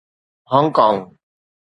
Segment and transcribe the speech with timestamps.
[0.51, 0.99] Hong Kong